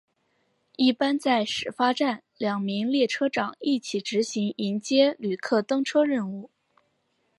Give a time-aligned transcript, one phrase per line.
[0.77, 6.49] 一般在始发站两名列车长一起执行迎接旅客登车任务。